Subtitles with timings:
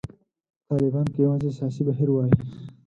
[0.69, 2.31] طالبان که یوازې سیاسي بهیر وای.